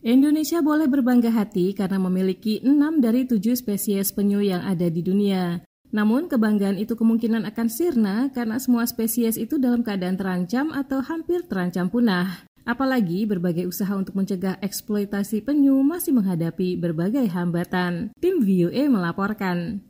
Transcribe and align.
Indonesia 0.00 0.64
boleh 0.64 0.88
berbangga 0.88 1.28
hati 1.28 1.76
karena 1.76 2.00
memiliki 2.00 2.64
enam 2.64 3.04
dari 3.04 3.28
tujuh 3.28 3.52
spesies 3.52 4.16
penyu 4.16 4.40
yang 4.40 4.64
ada 4.64 4.88
di 4.88 5.04
dunia. 5.04 5.60
Namun, 5.92 6.24
kebanggaan 6.24 6.80
itu 6.80 6.96
kemungkinan 6.96 7.44
akan 7.44 7.68
sirna 7.68 8.32
karena 8.32 8.56
semua 8.56 8.88
spesies 8.88 9.36
itu 9.36 9.60
dalam 9.60 9.84
keadaan 9.84 10.16
terancam 10.16 10.72
atau 10.72 11.04
hampir 11.04 11.44
terancam 11.44 11.92
punah. 11.92 12.48
Apalagi 12.64 13.28
berbagai 13.28 13.68
usaha 13.68 13.92
untuk 13.92 14.16
mencegah 14.16 14.56
eksploitasi 14.64 15.44
penyu 15.44 15.76
masih 15.84 16.16
menghadapi 16.16 16.80
berbagai 16.80 17.28
hambatan. 17.28 18.16
Tim 18.16 18.40
VOA 18.40 18.88
melaporkan. 18.88 19.84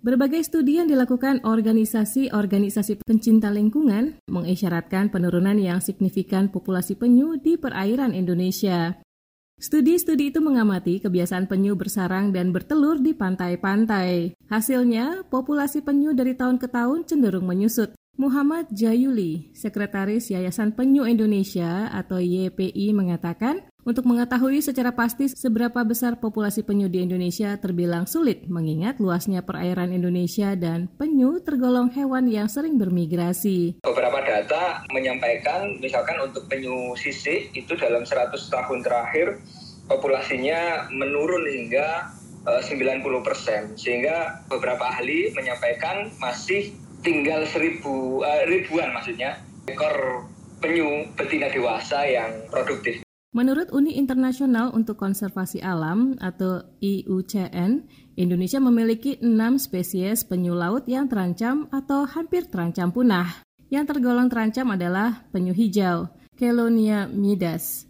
Berbagai 0.00 0.42
studi 0.42 0.82
yang 0.82 0.90
dilakukan 0.90 1.44
organisasi-organisasi 1.46 3.04
pencinta 3.06 3.52
lingkungan 3.52 4.18
mengisyaratkan 4.26 5.12
penurunan 5.12 5.54
yang 5.60 5.78
signifikan 5.78 6.50
populasi 6.50 6.98
penyu 6.98 7.38
di 7.38 7.60
perairan 7.60 8.16
Indonesia. 8.16 8.96
Studi-studi 9.60 10.32
itu 10.32 10.40
mengamati 10.40 11.04
kebiasaan 11.04 11.44
penyu 11.44 11.76
bersarang 11.76 12.32
dan 12.32 12.48
bertelur 12.48 12.96
di 12.96 13.12
pantai-pantai. 13.12 14.32
Hasilnya, 14.48 15.28
populasi 15.28 15.84
penyu 15.84 16.16
dari 16.16 16.32
tahun 16.32 16.56
ke 16.56 16.72
tahun 16.72 17.04
cenderung 17.04 17.44
menyusut. 17.44 17.92
Muhammad 18.16 18.72
Jayuli, 18.72 19.52
Sekretaris 19.52 20.32
Yayasan 20.32 20.72
Penyu 20.72 21.04
Indonesia 21.04 21.92
atau 21.92 22.20
YPI 22.20 22.96
mengatakan, 22.96 23.68
untuk 23.88 24.04
mengetahui 24.04 24.60
secara 24.60 24.92
pasti 24.92 25.30
seberapa 25.30 25.80
besar 25.82 26.20
populasi 26.20 26.62
penyu 26.66 26.86
di 26.86 27.00
Indonesia 27.02 27.56
terbilang 27.56 28.04
sulit 28.04 28.44
mengingat 28.46 29.00
luasnya 29.00 29.40
perairan 29.40 29.90
Indonesia 29.90 30.52
dan 30.54 30.92
penyu 31.00 31.40
tergolong 31.40 31.88
hewan 31.92 32.28
yang 32.28 32.46
sering 32.46 32.76
bermigrasi. 32.76 33.80
Beberapa 33.80 34.20
data 34.20 34.84
menyampaikan 34.92 35.80
misalkan 35.80 36.20
untuk 36.20 36.44
penyu 36.50 36.92
sisik 36.96 37.52
itu 37.56 37.72
dalam 37.76 38.04
100 38.04 38.36
tahun 38.36 38.78
terakhir 38.84 39.40
populasinya 39.88 40.92
menurun 40.92 41.48
hingga 41.48 42.14
90 42.46 42.70
eh, 42.70 43.22
persen 43.24 43.62
sehingga 43.76 44.46
beberapa 44.48 44.88
ahli 44.88 45.32
menyampaikan 45.36 46.08
masih 46.16 46.72
tinggal 47.00 47.44
seribu 47.48 48.20
uh, 48.24 48.44
ribuan 48.48 48.92
maksudnya 48.92 49.40
ekor 49.68 50.28
penyu 50.60 51.08
betina 51.16 51.48
dewasa 51.48 52.04
yang 52.04 52.44
produktif. 52.52 53.00
Menurut 53.30 53.70
Uni 53.70 53.94
Internasional 53.94 54.74
untuk 54.74 54.98
Konservasi 54.98 55.62
Alam 55.62 56.18
atau 56.18 56.66
IUCN, 56.82 57.86
Indonesia 58.18 58.58
memiliki 58.58 59.22
enam 59.22 59.54
spesies 59.54 60.26
penyu 60.26 60.50
laut 60.50 60.82
yang 60.90 61.06
terancam 61.06 61.70
atau 61.70 62.10
hampir 62.10 62.50
terancam 62.50 62.90
punah. 62.90 63.46
Yang 63.70 63.94
tergolong 63.94 64.26
terancam 64.26 64.74
adalah 64.74 65.30
penyu 65.30 65.54
hijau, 65.54 66.10
Kelonia 66.34 67.06
midas, 67.06 67.86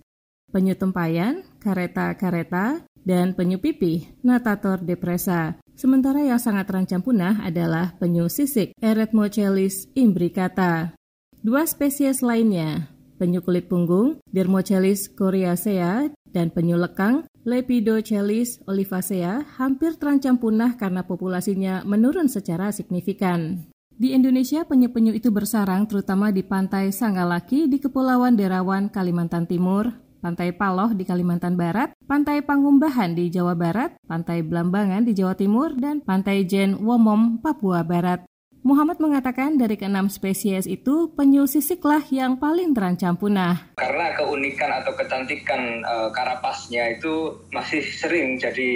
penyu 0.53 0.77
tempayan, 0.77 1.41
kareta-kareta, 1.57 2.85
dan 3.01 3.33
penyu 3.33 3.57
pipih, 3.57 4.13
Natator 4.21 4.85
depressa. 4.85 5.57
Sementara 5.73 6.21
yang 6.21 6.37
sangat 6.37 6.69
terancam 6.69 7.01
punah 7.01 7.41
adalah 7.41 7.97
penyu 7.97 8.29
sisik, 8.29 8.77
Eretmochelys 8.77 9.89
imbricata. 9.97 10.93
Dua 11.41 11.65
spesies 11.65 12.21
lainnya, 12.21 12.93
penyu 13.21 13.45
kulit 13.45 13.69
punggung, 13.69 14.25
Dermochelys 14.33 15.13
coriacea, 15.13 16.09
dan 16.33 16.49
penyu 16.49 16.81
lekang, 16.81 17.29
Lepidochelys 17.45 18.65
olivacea, 18.65 19.45
hampir 19.61 20.01
terancam 20.01 20.41
punah 20.41 20.81
karena 20.81 21.05
populasinya 21.05 21.85
menurun 21.85 22.33
secara 22.33 22.73
signifikan. 22.73 23.69
Di 24.01 24.17
Indonesia, 24.17 24.65
penyu-penyu 24.65 25.13
itu 25.13 25.29
bersarang 25.29 25.85
terutama 25.85 26.33
di 26.33 26.41
pantai 26.41 26.89
Sangalaki 26.89 27.69
di 27.69 27.77
Kepulauan 27.77 28.33
Derawan, 28.33 28.89
Kalimantan 28.89 29.45
Timur, 29.45 29.93
Pantai 30.21 30.53
Paloh 30.53 30.93
di 30.93 31.05
Kalimantan 31.05 31.57
Barat, 31.57 31.97
Pantai 32.05 32.45
Pangumbahan 32.45 33.17
di 33.17 33.33
Jawa 33.33 33.57
Barat, 33.57 33.97
Pantai 34.05 34.45
Blambangan 34.45 35.05
di 35.05 35.13
Jawa 35.17 35.33
Timur, 35.37 35.73
dan 35.77 36.05
Pantai 36.05 36.45
Jen 36.45 36.77
Womom, 36.81 37.41
Papua 37.41 37.85
Barat. 37.85 38.30
Muhammad 38.61 39.01
mengatakan 39.01 39.57
dari 39.57 39.81
keenam 39.81 40.13
spesies 40.13 40.69
itu 40.69 41.09
penyu 41.17 41.49
sisiklah 41.49 42.05
yang 42.13 42.37
paling 42.37 42.77
terancam 42.77 43.17
punah. 43.17 43.73
Karena 43.81 44.13
keunikan 44.13 44.69
atau 44.69 44.93
kecantikan 44.93 45.81
e, 45.81 45.95
karapasnya 46.13 47.01
itu 47.01 47.41
masih 47.57 47.81
sering 47.81 48.37
jadi 48.37 48.71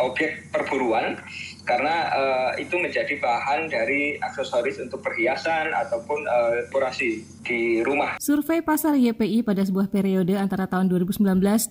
objek 0.00 0.48
perburuan 0.48 1.20
karena 1.68 2.08
e, 2.16 2.22
itu 2.64 2.80
menjadi 2.80 3.12
bahan 3.20 3.68
dari 3.68 4.16
aksesoris 4.24 4.80
untuk 4.80 5.04
perhiasan 5.04 5.68
ataupun 5.76 6.24
e, 6.24 6.38
dekorasi 6.64 7.20
di 7.44 7.84
rumah. 7.84 8.16
Survei 8.24 8.64
pasar 8.64 8.96
YPI 8.96 9.44
pada 9.44 9.60
sebuah 9.60 9.92
periode 9.92 10.32
antara 10.40 10.64
tahun 10.64 10.88
2019 10.88 11.20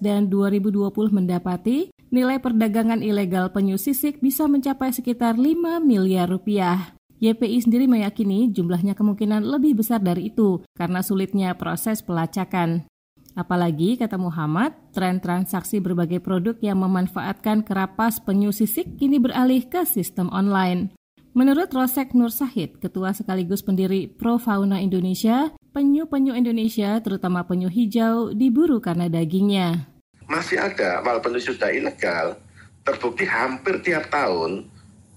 dan 0.06 0.30
2020 0.30 0.94
mendapati 1.10 1.90
nilai 2.14 2.38
perdagangan 2.38 3.02
ilegal 3.02 3.50
penyu 3.50 3.82
sisik 3.82 4.22
bisa 4.22 4.46
mencapai 4.46 4.94
sekitar 4.94 5.34
5 5.34 5.82
miliar 5.82 6.30
rupiah. 6.30 6.99
YPI 7.20 7.68
sendiri 7.68 7.84
meyakini 7.84 8.48
jumlahnya 8.48 8.96
kemungkinan 8.96 9.44
lebih 9.44 9.84
besar 9.84 10.00
dari 10.00 10.32
itu 10.32 10.64
karena 10.72 11.04
sulitnya 11.04 11.52
proses 11.60 12.00
pelacakan. 12.00 12.88
Apalagi, 13.36 14.00
kata 14.00 14.16
Muhammad, 14.16 14.72
tren 14.96 15.20
transaksi 15.20 15.84
berbagai 15.84 16.24
produk 16.24 16.56
yang 16.64 16.80
memanfaatkan 16.80 17.68
kerapas 17.68 18.24
penyu 18.24 18.56
sisik 18.56 18.96
kini 18.96 19.20
beralih 19.20 19.68
ke 19.68 19.84
sistem 19.84 20.32
online. 20.32 20.96
Menurut 21.36 21.70
Rosek 21.70 22.18
Nur 22.18 22.34
Sahid, 22.34 22.82
ketua 22.82 23.14
sekaligus 23.14 23.62
pendiri 23.62 24.10
Pro 24.10 24.42
Fauna 24.42 24.82
Indonesia, 24.82 25.54
penyu-penyu 25.76 26.34
Indonesia, 26.34 26.98
terutama 27.04 27.46
penyu 27.46 27.70
hijau, 27.70 28.34
diburu 28.34 28.82
karena 28.82 29.06
dagingnya. 29.12 29.88
Masih 30.26 30.58
ada, 30.58 31.06
walaupun 31.06 31.38
sudah 31.38 31.70
ilegal, 31.70 32.34
terbukti 32.82 33.30
hampir 33.30 33.78
tiap 33.86 34.10
tahun 34.10 34.66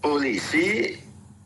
polisi 0.05 0.99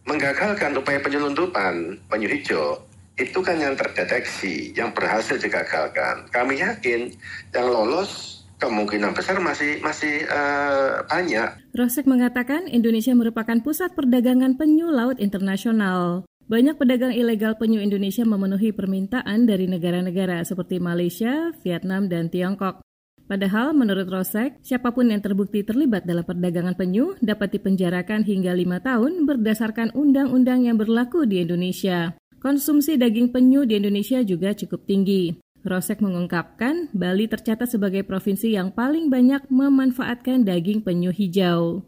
menggagalkan 0.06 0.72
upaya 0.78 1.02
penyelundupan 1.02 1.98
penyu 2.08 2.30
hijau 2.30 2.80
itu 3.16 3.40
kan 3.40 3.56
yang 3.56 3.72
terdeteksi, 3.74 4.76
yang 4.76 4.92
berhasil 4.92 5.40
digagalkan. 5.40 6.28
Kami 6.28 6.60
yakin 6.60 7.10
yang 7.52 7.66
lolos 7.72 8.44
kemungkinan 8.60 9.16
besar 9.16 9.40
masih 9.40 9.80
masih 9.80 10.24
uh, 10.28 11.04
banyak. 11.08 11.48
Rosek 11.72 12.04
mengatakan 12.08 12.68
Indonesia 12.68 13.12
merupakan 13.16 13.56
pusat 13.60 13.92
perdagangan 13.96 14.56
penyu 14.60 14.92
laut 14.92 15.16
internasional. 15.20 16.28
Banyak 16.46 16.78
pedagang 16.78 17.10
ilegal 17.10 17.58
penyu 17.58 17.82
Indonesia 17.82 18.22
memenuhi 18.22 18.70
permintaan 18.70 19.50
dari 19.50 19.66
negara-negara 19.66 20.46
seperti 20.46 20.78
Malaysia, 20.78 21.50
Vietnam, 21.66 22.06
dan 22.06 22.30
Tiongkok. 22.30 22.85
Padahal 23.26 23.74
menurut 23.74 24.06
Rosek, 24.06 24.62
siapa 24.62 24.94
pun 24.94 25.10
yang 25.10 25.18
terbukti 25.18 25.66
terlibat 25.66 26.06
dalam 26.06 26.22
perdagangan 26.22 26.78
penyu 26.78 27.18
dapat 27.18 27.58
dipenjarakan 27.58 28.22
hingga 28.22 28.54
lima 28.54 28.78
tahun 28.78 29.26
berdasarkan 29.26 29.90
undang-undang 29.98 30.62
yang 30.62 30.78
berlaku 30.78 31.26
di 31.26 31.42
Indonesia. 31.42 32.14
Konsumsi 32.38 32.94
daging 32.94 33.34
penyu 33.34 33.66
di 33.66 33.82
Indonesia 33.82 34.22
juga 34.22 34.54
cukup 34.54 34.86
tinggi. 34.86 35.34
Rosek 35.66 35.98
mengungkapkan, 35.98 36.94
Bali 36.94 37.26
tercatat 37.26 37.66
sebagai 37.66 38.06
provinsi 38.06 38.54
yang 38.54 38.70
paling 38.70 39.10
banyak 39.10 39.50
memanfaatkan 39.50 40.46
daging 40.46 40.86
penyu 40.86 41.10
hijau. 41.10 41.82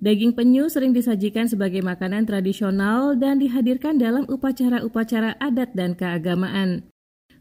Daging 0.00 0.32
penyu 0.32 0.72
sering 0.72 0.96
disajikan 0.96 1.44
sebagai 1.44 1.84
makanan 1.84 2.24
tradisional 2.24 3.20
dan 3.20 3.36
dihadirkan 3.36 4.00
dalam 4.00 4.24
upacara-upacara 4.24 5.36
adat 5.36 5.76
dan 5.76 5.92
keagamaan. 5.92 6.88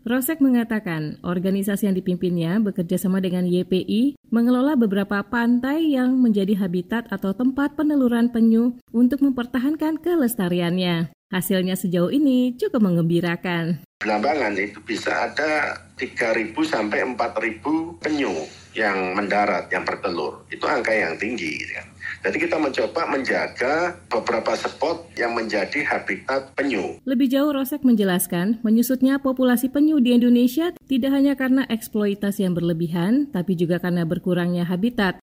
Rosek 0.07 0.39
mengatakan 0.39 1.19
organisasi 1.27 1.91
yang 1.91 1.95
dipimpinnya 1.99 2.55
bekerja 2.63 2.95
sama 2.95 3.19
dengan 3.19 3.43
YPI 3.43 4.15
mengelola 4.31 4.79
beberapa 4.79 5.19
pantai 5.27 5.91
yang 5.91 6.15
menjadi 6.15 6.55
habitat 6.55 7.11
atau 7.11 7.35
tempat 7.35 7.75
peneluran 7.75 8.31
penyu 8.31 8.79
untuk 8.95 9.19
mempertahankan 9.19 9.99
kelestariannya. 9.99 11.11
Hasilnya 11.29 11.77
sejauh 11.77 12.09
ini 12.09 12.57
cukup 12.57 12.81
mengembirakan. 12.89 13.85
Belambangan 14.01 14.57
itu 14.57 14.81
bisa 14.81 15.29
ada 15.29 15.77
3.000 15.93 16.57
sampai 16.65 17.05
4.000 17.05 18.01
penyu 18.01 18.33
yang 18.73 19.13
mendarat, 19.13 19.69
yang 19.69 19.85
bertelur. 19.85 20.41
Itu 20.49 20.65
angka 20.65 20.89
yang 20.89 21.21
tinggi. 21.21 21.53
Ya. 21.69 21.85
Jadi 22.25 22.49
kita 22.49 22.57
mencoba 22.57 23.05
menjaga 23.05 23.93
beberapa 24.09 24.57
spot 24.57 25.05
yang 25.21 25.37
menjadi 25.37 25.85
habitat 25.85 26.49
penyu. 26.57 26.97
Lebih 27.05 27.29
jauh 27.29 27.53
Rosek 27.53 27.85
menjelaskan, 27.85 28.65
menyusutnya 28.65 29.21
populasi 29.21 29.69
penyu 29.69 30.01
di 30.01 30.17
Indonesia 30.17 30.73
tidak 30.89 31.13
hanya 31.13 31.37
karena 31.37 31.61
eksploitasi 31.69 32.41
yang 32.41 32.57
berlebihan, 32.57 33.29
tapi 33.29 33.53
juga 33.53 33.77
karena 33.77 34.01
berkurangnya 34.01 34.65
habitat. 34.65 35.21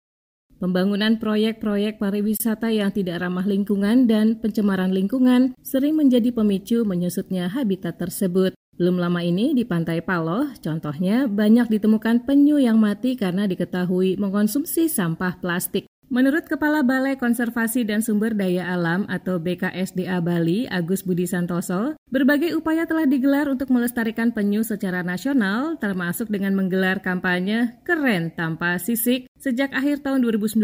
Pembangunan 0.56 1.20
proyek-proyek 1.20 2.00
pariwisata 2.00 2.72
yang 2.72 2.88
tidak 2.88 3.20
ramah 3.20 3.44
lingkungan 3.44 4.08
dan 4.08 4.40
pencemaran 4.40 4.88
lingkungan 4.88 5.52
sering 5.60 6.00
menjadi 6.00 6.32
pemicu 6.32 6.80
menyusutnya 6.80 7.52
habitat 7.52 8.00
tersebut. 8.00 8.56
Belum 8.76 8.96
lama 8.96 9.20
ini 9.20 9.52
di 9.52 9.68
Pantai 9.68 10.00
Paloh, 10.00 10.52
contohnya 10.64 11.28
banyak 11.28 11.68
ditemukan 11.68 12.24
penyu 12.24 12.56
yang 12.56 12.80
mati 12.80 13.20
karena 13.20 13.44
diketahui 13.44 14.16
mengonsumsi 14.16 14.88
sampah 14.88 15.36
plastik. 15.44 15.84
Menurut 16.06 16.46
Kepala 16.46 16.86
Balai 16.86 17.18
Konservasi 17.18 17.82
dan 17.82 17.98
Sumber 17.98 18.30
Daya 18.30 18.70
Alam 18.70 19.10
atau 19.10 19.42
BKSDA 19.42 20.22
Bali, 20.22 20.70
Agus 20.70 21.02
Budi 21.02 21.26
Santoso, 21.26 21.98
berbagai 22.14 22.54
upaya 22.54 22.86
telah 22.86 23.10
digelar 23.10 23.50
untuk 23.50 23.74
melestarikan 23.74 24.30
penyu 24.30 24.62
secara 24.62 25.02
nasional, 25.02 25.74
termasuk 25.82 26.30
dengan 26.30 26.54
menggelar 26.54 27.02
kampanye 27.02 27.82
Keren 27.82 28.30
Tanpa 28.30 28.78
Sisik 28.78 29.26
sejak 29.42 29.74
akhir 29.74 30.06
tahun 30.06 30.22
2019 30.22 30.62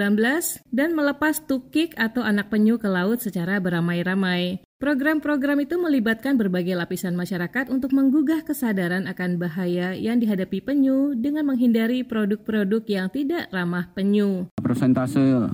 dan 0.71 0.95
melepas 0.95 1.43
tukik 1.43 1.99
atau 1.99 2.23
anak 2.23 2.47
penyu 2.47 2.79
ke 2.79 2.87
laut 2.87 3.19
secara 3.19 3.59
beramai-ramai. 3.59 4.63
Program-program 4.83 5.63
itu 5.63 5.79
melibatkan 5.79 6.35
berbagai 6.35 6.75
lapisan 6.75 7.15
masyarakat 7.15 7.71
untuk 7.71 7.95
menggugah 7.95 8.43
kesadaran 8.43 9.07
akan 9.07 9.39
bahaya 9.39 9.95
yang 9.95 10.19
dihadapi 10.19 10.59
penyu 10.59 11.15
dengan 11.15 11.47
menghindari 11.47 12.03
produk-produk 12.03 12.83
yang 12.91 13.07
tidak 13.07 13.47
ramah 13.55 13.95
penyu. 13.95 14.51
Persentase 14.59 15.47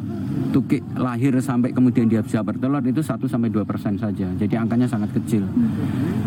tukik 0.48 0.80
lahir 0.96 1.36
sampai 1.44 1.76
kemudian 1.76 2.08
dia 2.08 2.24
bisa 2.24 2.40
bertelur 2.40 2.80
itu 2.88 3.04
1 3.04 3.20
sampai 3.28 3.52
2 3.52 3.68
persen 3.68 4.00
saja. 4.00 4.32
Jadi 4.32 4.54
angkanya 4.56 4.88
sangat 4.88 5.12
kecil. 5.12 5.44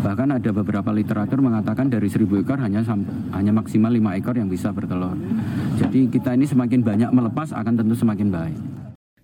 Bahkan 0.06 0.38
ada 0.38 0.50
beberapa 0.54 0.94
literatur 0.94 1.42
mengatakan 1.42 1.90
dari 1.90 2.06
1000 2.06 2.22
ekor 2.46 2.62
hanya 2.62 2.86
hanya 3.34 3.50
maksimal 3.50 3.90
5 3.90 4.14
ekor 4.22 4.38
yang 4.38 4.46
bisa 4.46 4.70
bertelur. 4.70 5.18
Jadi 5.74 6.06
kita 6.06 6.38
ini 6.38 6.46
semakin 6.46 6.86
banyak 6.86 7.10
melepas 7.10 7.50
akan 7.50 7.82
tentu 7.82 7.98
semakin 7.98 8.30
baik. 8.30 8.71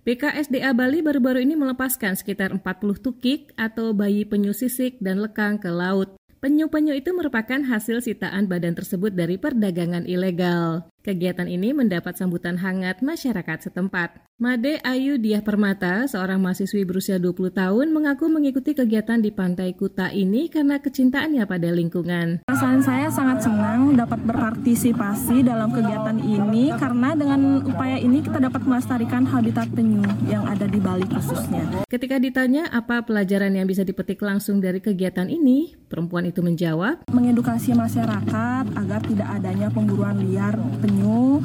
BKSDA 0.07 0.71
Bali 0.71 1.03
baru-baru 1.03 1.43
ini 1.43 1.59
melepaskan 1.59 2.15
sekitar 2.15 2.55
40 2.55 3.03
tukik 3.03 3.51
atau 3.59 3.91
bayi 3.91 4.23
penyu 4.23 4.55
sisik 4.55 4.95
dan 5.03 5.19
lekang 5.19 5.59
ke 5.59 5.67
laut. 5.67 6.15
Penyu-penyu 6.39 6.95
itu 6.95 7.11
merupakan 7.11 7.59
hasil 7.59 7.99
sitaan 7.99 8.47
badan 8.47 8.71
tersebut 8.71 9.11
dari 9.11 9.35
perdagangan 9.35 10.07
ilegal. 10.07 10.87
Kegiatan 11.09 11.49
ini 11.49 11.73
mendapat 11.73 12.21
sambutan 12.21 12.61
hangat 12.61 13.01
masyarakat 13.01 13.65
setempat. 13.65 14.21
Made 14.37 14.77
Ayu 14.85 15.17
Diah 15.17 15.41
Permata, 15.41 16.05
seorang 16.05 16.37
mahasiswi 16.37 16.85
berusia 16.85 17.17
20 17.17 17.49
tahun, 17.49 17.89
mengaku 17.89 18.29
mengikuti 18.29 18.77
kegiatan 18.77 19.17
di 19.17 19.33
Pantai 19.33 19.73
Kuta 19.73 20.13
ini 20.13 20.53
karena 20.53 20.77
kecintaannya 20.77 21.49
pada 21.49 21.73
lingkungan. 21.73 22.45
Perasaan 22.45 22.85
saya 22.85 23.09
sangat 23.09 23.41
senang 23.41 23.97
dapat 23.97 24.21
berpartisipasi 24.21 25.41
dalam 25.41 25.73
kegiatan 25.73 26.21
ini 26.21 26.77
karena 26.77 27.17
dengan 27.17 27.65
upaya 27.65 27.97
ini 27.97 28.21
kita 28.21 28.37
dapat 28.37 28.61
melestarikan 28.69 29.25
habitat 29.25 29.65
penyu 29.73 30.05
yang 30.29 30.45
ada 30.45 30.69
di 30.69 30.77
Bali 30.77 31.09
khususnya. 31.09 31.89
Ketika 31.89 32.21
ditanya 32.21 32.69
apa 32.69 33.01
pelajaran 33.01 33.57
yang 33.57 33.65
bisa 33.65 33.81
dipetik 33.81 34.21
langsung 34.21 34.61
dari 34.61 34.77
kegiatan 34.77 35.25
ini, 35.25 35.73
perempuan 35.89 36.29
itu 36.29 36.45
menjawab, 36.45 37.09
mengedukasi 37.09 37.73
masyarakat 37.73 38.63
agar 38.77 39.01
tidak 39.03 39.27
adanya 39.41 39.67
pemburuan 39.73 40.21
liar 40.21 40.53
penyu 40.79 41.41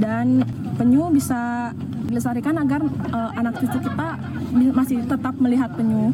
dan 0.00 0.42
penyu 0.80 1.12
bisa 1.12 1.70
dilestarikan 2.08 2.56
agar 2.58 2.80
uh, 3.12 3.30
anak 3.36 3.60
cucu 3.60 3.78
kita 3.84 4.08
masih 4.72 5.04
tetap 5.04 5.36
melihat 5.36 5.70
penyu. 5.76 6.10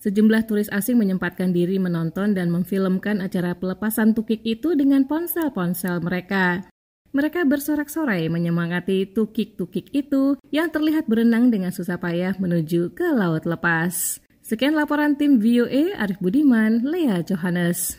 Sejumlah 0.00 0.48
turis 0.48 0.72
asing 0.72 0.96
menyempatkan 0.96 1.52
diri 1.52 1.76
menonton 1.76 2.32
dan 2.32 2.48
memfilmkan 2.48 3.20
acara 3.20 3.52
pelepasan 3.52 4.16
tukik 4.16 4.40
itu 4.42 4.72
dengan 4.72 5.04
ponsel-ponsel 5.04 6.00
mereka. 6.00 6.64
Mereka 7.10 7.42
bersorak-sorai 7.42 8.30
menyemangati 8.30 9.10
tukik-tukik 9.10 9.90
itu 9.90 10.38
yang 10.54 10.70
terlihat 10.70 11.10
berenang 11.10 11.50
dengan 11.50 11.74
susah 11.74 11.98
payah 11.98 12.38
menuju 12.38 12.94
ke 12.94 13.02
laut 13.10 13.44
lepas. 13.44 14.22
Sekian 14.50 14.74
laporan 14.74 15.14
tim 15.14 15.38
VOA 15.38 15.94
Arif 15.94 16.18
Budiman, 16.18 16.82
Lea 16.82 17.22
Johannes. 17.22 17.94